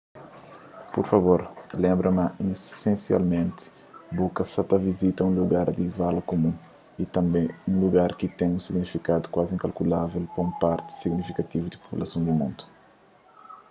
pur 0.91 1.05
favor 1.11 1.39
lenbra 1.83 2.09
ma 2.19 2.25
isensialmenti 2.51 3.63
bu 4.15 4.25
sa 4.53 4.61
ta 4.69 4.77
vizita 4.87 5.27
un 5.29 5.33
lugar 5.41 5.67
di 5.79 5.85
vala 5.99 6.21
kumun 6.29 6.55
y 7.01 7.03
tanbê 7.15 7.43
un 7.69 7.75
lugar 7.83 8.09
ki 8.19 8.27
ten 8.37 8.49
un 8.57 8.63
signifikadu 8.67 9.25
kuazi 9.33 9.51
inkalkulável 9.57 10.23
pa 10.33 10.39
un 10.47 10.51
parti 10.63 10.91
signifikativu 11.03 11.65
di 11.69 11.77
populason 11.83 12.21
di 12.25 12.33
mundu 12.39 12.63